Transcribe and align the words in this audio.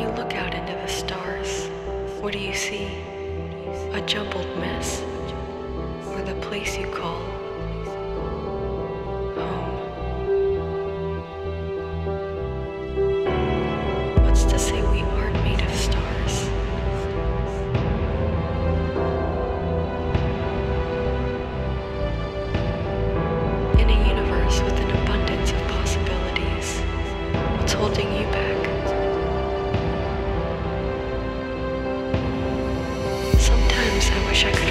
you 0.00 0.08
look 0.12 0.34
out 0.34 0.54
into 0.54 0.72
the 0.72 0.86
stars, 0.86 1.68
what 2.20 2.32
do 2.32 2.38
you 2.38 2.54
see? 2.54 2.86
A 3.92 4.00
jumbled 4.06 4.48
mess, 4.58 5.02
or 6.08 6.22
the 6.22 6.34
place 6.40 6.78
you 6.78 6.86
call 6.86 7.18
home. 9.36 9.74
What's 14.24 14.44
to 14.44 14.58
say 14.58 14.80
we 14.90 15.02
aren't 15.02 15.34
made 15.44 15.60
of 15.60 15.74
stars? 15.74 16.48
In 23.78 23.90
a 23.90 24.08
universe 24.08 24.62
with 24.62 24.78
an 24.80 24.90
abundance 25.02 25.50
of 25.52 25.60
possibilities, 25.68 26.80
what's 27.58 27.74
holding 27.74 28.10
you 28.16 28.24
back? 28.32 28.49
Sometimes 34.40 34.69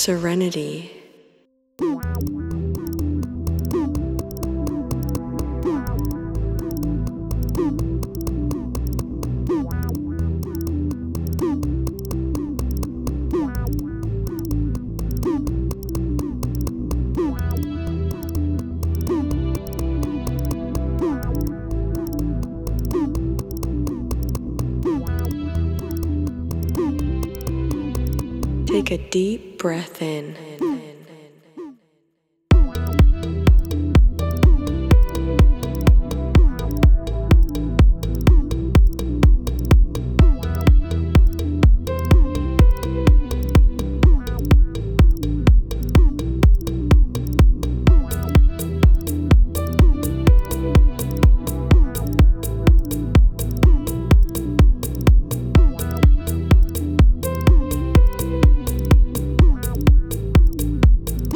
Serenity. 0.00 0.90
Take 28.66 28.92
a 28.92 28.98
deep 29.10 29.49
breath 29.60 30.00
in. 30.00 30.69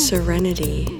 Serenity. 0.00 0.99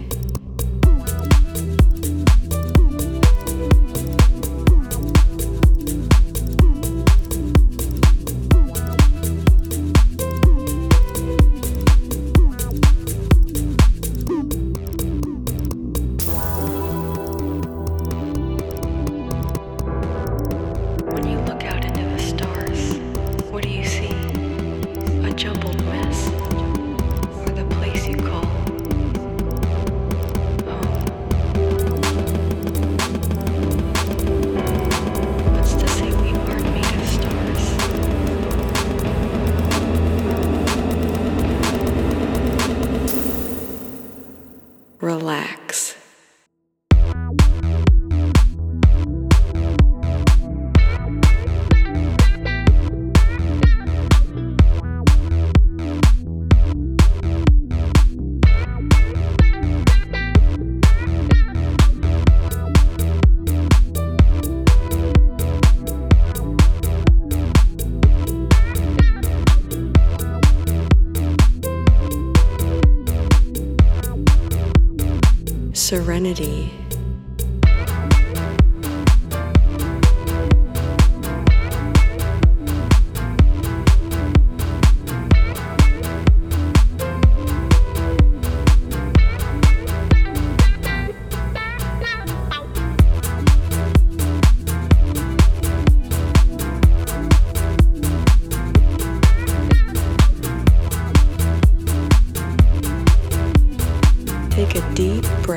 Serenity. 75.91 77.00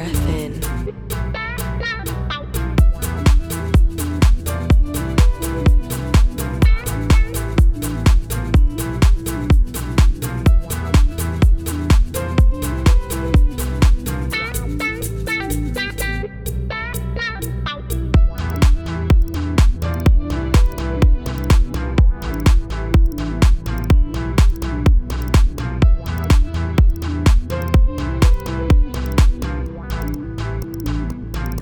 Breath 0.03 0.29
in. 0.29 0.62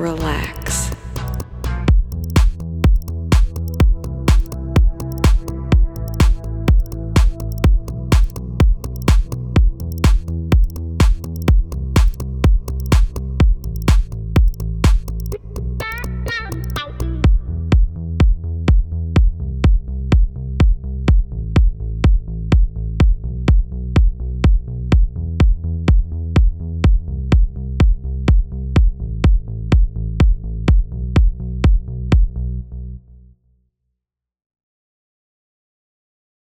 relax. 0.01 0.60